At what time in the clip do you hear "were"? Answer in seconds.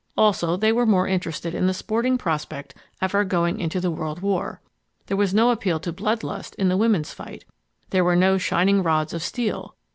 0.71-0.87, 8.03-8.15